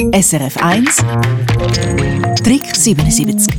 SRF 0.00 0.56
1 0.56 0.96
Trick 2.42 2.74
77 2.74 3.54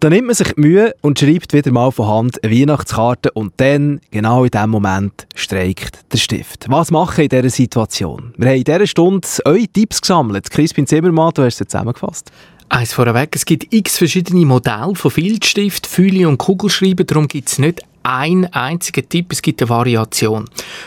Da 0.00 0.10
nimmt 0.10 0.26
man 0.26 0.34
sich 0.34 0.52
die 0.52 0.60
Mühe 0.60 0.94
und 1.00 1.18
schreibt 1.18 1.54
wieder 1.54 1.72
mal 1.72 1.90
von 1.90 2.08
Hand 2.08 2.44
eine 2.44 2.54
Weihnachtskarte 2.54 3.30
und 3.30 3.54
dann, 3.56 4.00
genau 4.10 4.44
in 4.44 4.50
dem 4.50 4.68
Moment, 4.68 5.26
streikt 5.34 6.12
der 6.12 6.18
Stift. 6.18 6.66
Was 6.68 6.90
machen 6.90 7.24
in 7.24 7.30
dieser 7.30 7.48
Situation? 7.48 8.34
Wir 8.36 8.50
haben 8.50 8.56
in 8.56 8.64
dieser 8.64 8.86
Stunde 8.86 9.26
eure 9.46 9.66
Tipps 9.66 10.02
gesammelt. 10.02 10.50
Crispin 10.50 10.86
Zimmermann, 10.86 11.32
du 11.32 11.44
hast 11.44 11.56
sie 11.56 11.66
zusammengefasst. 11.66 12.30
Eins 12.68 12.92
vorweg, 12.92 13.34
es 13.34 13.46
gibt 13.46 13.72
x 13.72 13.96
verschiedene 13.96 14.44
Modelle 14.44 14.94
von 14.94 15.10
Filzstift, 15.10 15.86
Fülle 15.86 16.28
und 16.28 16.36
Kugelschreiber, 16.36 17.04
darum 17.04 17.28
gibt 17.28 17.48
es 17.48 17.58
nicht 17.58 17.80
einen 18.08 18.46
einzigen 18.46 19.08
Tipp, 19.08 19.32
es 19.32 19.42
gibt 19.42 19.60
eine 19.60 19.68
Variation. 19.68 20.46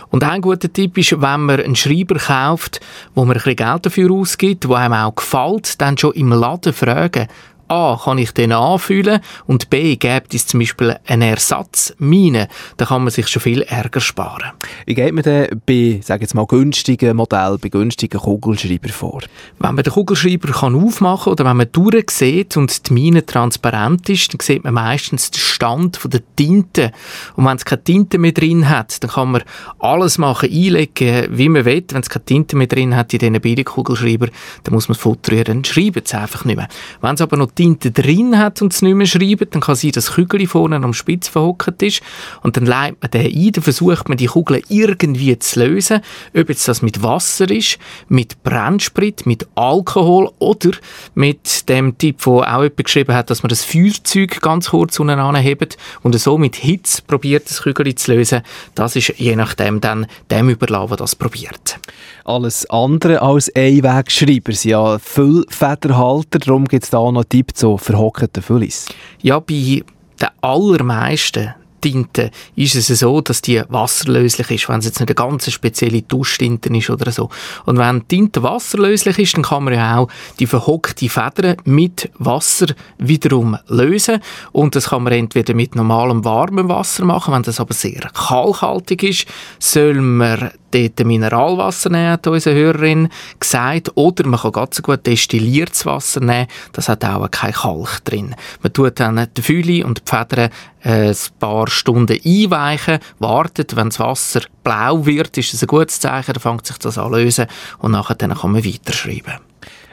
Und 0.10 0.24
ein 0.24 0.42
guter 0.42 0.72
Tipp 0.72 0.98
ist, 0.98 1.12
wenn 1.12 1.42
man 1.42 1.60
einen 1.60 1.76
Schreiber 1.76 2.16
kauft, 2.16 2.82
wo 3.14 3.22
man 3.22 3.38
ein 3.38 3.44
bisschen 3.44 3.56
Geld 3.56 3.86
dafür 3.86 4.12
ausgibt, 4.12 4.68
wo 4.68 4.74
einem 4.74 4.94
auch 4.94 5.16
gefällt, 5.16 5.80
dann 5.80 5.98
schon 5.98 6.14
im 6.14 6.30
Laden 6.30 6.74
fragen, 6.74 7.28
A, 7.72 7.98
kann 8.04 8.18
ich 8.18 8.34
den 8.34 8.52
anfühlen 8.52 9.22
und 9.48 9.70
B, 9.70 9.96
gibt 9.96 10.34
es 10.34 10.46
zum 10.46 10.60
Beispiel 10.60 10.98
einen 11.08 11.22
Ersatz 11.22 11.96
Mine, 12.00 12.50
dann 12.76 12.90
kann 12.90 13.02
man 13.02 13.12
sich 13.12 13.30
schon 13.30 13.42
viel 13.42 13.62
Ärger 13.62 14.02
sparen. 14.02 14.52
Wie 14.86 14.94
geht 14.94 15.14
man 15.14 15.24
denn 15.24 15.62
bei, 15.66 16.02
sag 16.04 16.20
jetzt 16.20 16.36
mal, 16.36 16.46
günstigen 16.46 17.16
Modellen, 17.16 17.60
bei 17.60 17.70
günstigen 17.70 18.20
Kugelschreiber 18.20 18.90
vor? 18.90 19.22
Wenn 19.60 19.76
man 19.76 19.86
den 19.86 19.94
Kugelschreiber 19.94 20.52
kann 20.52 20.76
aufmachen 20.76 21.32
oder 21.32 21.46
wenn 21.46 21.56
man 21.56 21.72
durchsieht 21.72 22.58
und 22.58 22.90
die 22.90 22.94
Mine 22.94 23.26
transparent 23.26 24.10
ist, 24.10 24.34
dann 24.34 24.42
sieht 24.42 24.66
man 24.66 24.74
meistens 24.74 25.32
den 25.32 25.40
Stand 25.40 25.98
der 26.12 26.24
Tinte. 26.36 26.92
Und 27.38 27.46
wenn 27.46 27.56
es 27.56 27.64
keine 27.64 27.86
Tinte 27.86 28.18
mehr 28.18 28.34
drin 28.34 28.68
hat, 28.68 29.02
dann 29.02 29.12
kann 29.12 29.32
man 29.32 29.44
alles 29.80 30.18
machen, 30.18 30.50
einlegen, 30.52 31.28
wie 31.30 31.48
man 31.48 31.64
will. 31.64 31.86
Wenn 31.90 32.02
es 32.02 32.10
keine 32.10 32.26
Tinte 32.26 32.58
mehr 32.58 32.68
drin 32.68 32.98
hat 32.98 33.14
in 33.14 33.20
diesen 33.20 33.40
Billigkugelschreiber, 33.40 34.28
dann 34.64 34.74
muss 34.74 34.90
man 34.90 34.98
Foto 34.98 35.32
rühren, 35.32 35.64
schreibt 35.64 36.08
es 36.08 36.14
einfach 36.14 36.44
nicht 36.44 36.58
mehr. 36.58 36.68
Wenn 37.00 37.16
es 37.16 37.22
aber 37.22 37.38
noch 37.38 37.52
Tinte 37.62 37.92
drin 37.92 38.40
hat 38.40 38.60
und 38.64 38.74
es 38.74 38.82
nicht 38.82 38.96
mehr 38.96 39.06
schreibt, 39.06 39.54
dann 39.54 39.62
kann 39.62 39.76
sein, 39.76 39.92
dass 39.92 40.06
das 40.06 40.16
Kügel 40.16 40.48
vorne 40.48 40.78
am 40.78 40.96
Spitz 40.96 41.28
verhockt 41.28 41.84
ist 41.84 42.02
und 42.42 42.58
dann 42.58 42.66
leitet 42.66 43.04
man 43.04 43.12
den 43.12 43.28
ein, 43.28 43.52
dann 43.52 43.64
versucht 43.64 44.10
man 44.10 44.18
die 44.18 44.26
Kugel 44.26 44.64
irgendwie 44.68 45.38
zu 45.38 45.60
lösen, 45.60 46.02
ob 46.36 46.50
jetzt 46.50 46.68
das 46.68 46.82
mit 46.82 47.04
Wasser 47.04 47.52
ist, 47.52 47.78
mit 48.08 48.42
Brennsprit, 48.42 49.28
mit 49.28 49.48
Alkohol 49.54 50.32
oder 50.40 50.72
mit 51.14 51.70
dem 51.70 52.00
Tipp, 52.00 52.16
wo 52.22 52.42
auch 52.42 52.64
jemand 52.64 52.84
geschrieben 52.84 53.14
hat, 53.14 53.30
dass 53.30 53.44
man 53.44 53.50
das 53.50 53.64
Feuerzeug 53.64 54.42
ganz 54.42 54.72
kurz 54.72 55.00
untereinander 55.00 55.40
hebt 55.40 55.78
und 56.02 56.20
so 56.20 56.40
mit 56.40 56.56
Hitze 56.56 57.04
probiert, 57.04 57.48
das 57.48 57.62
Kügel 57.62 57.94
zu 57.94 58.12
lösen. 58.12 58.42
Das 58.74 58.96
ist 58.96 59.20
je 59.20 59.36
nachdem 59.36 59.82
dann 59.82 60.08
dem 60.32 60.50
überlassen, 60.50 60.88
der 60.88 60.98
das 60.98 61.16
probiert. 61.16 61.80
Alles 62.26 62.68
andere 62.70 63.22
als 63.22 63.54
Einwegschreiber 63.56 64.54
sind 64.54 64.72
ja 64.72 65.00
Füllfederhalter, 65.00 66.40
darum 66.40 66.66
gibt 66.66 66.86
es 66.86 66.90
da 66.90 66.98
auch 66.98 67.12
noch 67.12 67.26
Tipps 67.26 67.51
zu 67.54 67.78
verhockten 67.78 68.44
Füllis. 68.44 68.88
Ja, 69.22 69.40
bei 69.40 69.84
den 70.20 70.30
allermeisten 70.42 71.54
Tinte 71.82 72.32
ist 72.56 72.76
es 72.76 72.88
so, 72.88 73.22
dass 73.22 73.42
die 73.42 73.62
wasserlöslich 73.68 74.52
ist, 74.52 74.70
wenn 74.70 74.80
es 74.80 74.86
jetzt 74.86 75.00
nicht 75.00 75.10
eine 75.10 75.16
ganz 75.16 75.52
spezielle 75.52 76.04
Duschtinte 76.04 76.70
ist 76.76 76.90
oder 76.90 77.12
so. 77.12 77.30
Und 77.66 77.78
wenn 77.78 78.02
die 78.02 78.18
Tinte 78.18 78.44
wasserlöslich 78.44 79.18
ist, 79.18 79.36
dann 79.36 79.44
kann 79.44 79.64
man 79.64 79.74
ja 79.74 79.98
auch 79.98 80.08
die 80.40 80.46
verhockte 80.46 81.10
Feder 81.10 81.58
mit 81.66 82.10
Wasser 82.20 82.68
wiederum 83.00 83.58
lösen. 83.68 84.22
Und 84.52 84.76
das 84.76 84.90
kann 84.90 85.04
man 85.04 85.14
entweder 85.14 85.54
mit 85.56 85.76
normalem 85.76 86.24
warmem 86.24 86.70
Wasser 86.70 87.04
machen, 87.04 87.34
wenn 87.34 87.44
das 87.44 87.60
aber 87.60 87.74
sehr 87.74 88.10
kalkhaltig 88.14 89.04
ist, 89.04 89.26
soll 89.60 89.96
man 89.96 90.52
dort 90.72 91.06
Mineralwasser 91.06 91.90
nehmen, 91.90 92.12
hat 92.12 92.28
unsere 92.28 92.56
Hörerin 92.56 93.10
gesagt. 93.40 93.92
Oder 93.96 94.28
man 94.28 94.40
kann 94.40 94.52
ganz 94.52 94.82
gut 94.82 95.06
destilliertes 95.06 95.86
Wasser 95.86 96.20
nehmen, 96.20 96.48
das 96.74 96.90
hat 96.90 97.06
auch 97.06 97.30
kein 97.30 97.54
Kalk 97.54 98.04
drin. 98.06 98.36
Man 98.62 98.74
tut 98.74 99.00
dann 99.00 99.28
die 99.36 99.42
Fülle 99.42 99.86
und 99.86 100.02
die 100.06 100.10
Federn 100.10 100.50
äh, 100.84 101.10
ein 101.10 101.18
paar 101.40 101.68
Stunden 101.68 102.18
einweichen, 102.24 103.00
wartet, 103.20 103.76
wenn 103.76 103.90
das 103.90 104.00
Wasser 104.00 104.42
blau 104.64 105.06
wird, 105.06 105.38
ist 105.38 105.54
das 105.54 105.64
ein 105.64 105.68
gutes 105.68 106.00
Zeichen, 106.00 106.34
dann 106.34 106.42
fängt 106.42 106.66
sich 106.66 106.78
das 106.78 106.98
an 106.98 107.12
lösen 107.12 107.48
und 107.80 107.92
nachher 107.92 108.16
dann 108.16 108.34
kann 108.34 108.52
man 108.52 108.66
weiterschreiben. 108.66 109.51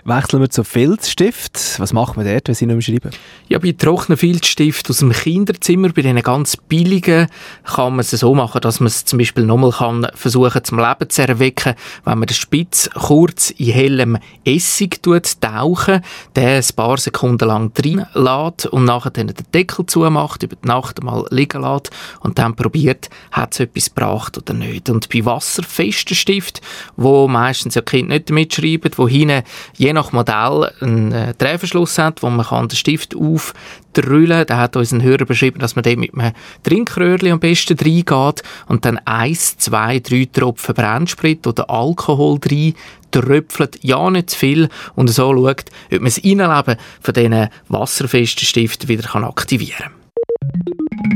Wechseln 0.08 0.40
wir 0.40 0.48
zu 0.48 0.64
Filzstift. 0.64 1.78
Was 1.78 1.92
machen 1.92 2.24
wir 2.24 2.32
dort, 2.32 2.48
wenn 2.48 2.54
Sie 2.54 2.64
nicht 2.64 2.86
schreiben? 2.86 3.10
Ja, 3.48 3.58
bei 3.58 3.72
trockenen 3.72 4.16
Filzstift 4.16 4.88
aus 4.88 4.98
dem 4.98 5.12
Kinderzimmer, 5.12 5.90
bei 5.90 6.00
diesen 6.00 6.22
ganz 6.22 6.56
billigen, 6.56 7.26
kann 7.64 7.92
man 7.92 8.00
es 8.00 8.10
so 8.12 8.34
machen, 8.34 8.62
dass 8.62 8.80
man 8.80 8.86
es 8.86 9.04
zum 9.04 9.18
Beispiel 9.18 9.44
nochmal 9.44 9.72
kann 9.72 10.06
versuchen 10.14 10.64
zum 10.64 10.78
Leben 10.78 11.10
zu 11.10 11.28
erwecken, 11.28 11.74
wenn 12.06 12.18
man 12.18 12.26
den 12.26 12.34
Spitz 12.34 12.88
kurz 12.94 13.50
in 13.50 13.72
hellem 13.72 14.18
Essig 14.46 15.02
tut, 15.02 15.42
tauchen, 15.42 16.00
den 16.34 16.48
ein 16.48 16.64
paar 16.74 16.96
Sekunden 16.96 17.46
lang 17.46 17.74
drin 17.74 18.06
lässt 18.14 18.64
und 18.64 18.86
nachher 18.86 19.10
dann 19.10 19.26
den 19.26 19.36
Deckel 19.52 19.84
zumacht, 19.84 20.42
über 20.42 20.56
die 20.56 20.68
Nacht 20.68 21.02
mal 21.02 21.26
liegen 21.28 21.60
lässt 21.60 21.90
und 22.20 22.38
dann 22.38 22.56
probiert, 22.56 23.10
hat 23.30 23.52
es 23.52 23.60
etwas 23.60 23.94
gebracht 23.94 24.38
oder 24.38 24.54
nicht. 24.54 24.88
Und 24.88 25.10
bei 25.10 25.22
wasserfesten 25.22 26.16
Stift, 26.16 26.62
wo 26.96 27.28
meistens 27.28 27.74
ja 27.74 27.82
Kinder 27.82 28.14
nicht 28.14 28.30
mitschreiben, 28.30 28.90
wo 28.96 29.06
hinten 29.06 29.42
je 29.76 29.97
nach 29.98 30.12
Modell 30.12 30.70
einen 30.80 31.12
äh, 31.12 31.34
Drehverschluss 31.34 31.98
hat, 31.98 32.22
wo 32.22 32.30
man 32.30 32.46
kann 32.46 32.68
den 32.68 32.76
Stift 32.76 33.16
aufdrüllen 33.16 34.38
kann. 34.38 34.46
Da 34.46 34.58
hat 34.58 34.76
uns 34.76 34.92
ein 34.92 35.02
Hörer 35.02 35.24
beschrieben, 35.24 35.58
dass 35.58 35.74
man 35.74 35.82
den 35.82 36.00
mit 36.00 36.14
einem 36.14 36.32
Trinkröhrchen 36.62 37.32
am 37.32 37.40
besten 37.40 37.76
reingeht 37.76 38.42
und 38.68 38.84
dann 38.84 38.98
eins, 39.04 39.58
zwei, 39.58 39.98
drei 39.98 40.28
Tropfen 40.32 40.74
Brennsprit 40.74 41.46
oder 41.46 41.68
Alkohol 41.68 42.38
rein 42.48 42.74
tröpfelt, 43.10 43.78
ja 43.82 44.10
nicht 44.10 44.30
zu 44.30 44.38
viel 44.38 44.68
und 44.94 45.08
so 45.08 45.32
schaut, 45.34 45.64
ob 45.86 45.92
man 45.92 46.04
das 46.04 46.18
Innenleben 46.18 46.76
von 47.00 47.14
diesen 47.14 47.48
wasserfesten 47.68 48.44
Stiften 48.44 48.88
wieder 48.88 49.14
aktivieren 49.14 49.92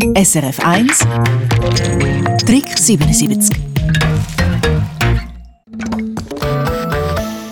kann. 0.03 0.25
SRF 0.25 0.59
1 0.60 1.06
Trick 2.47 2.78
77 2.78 3.72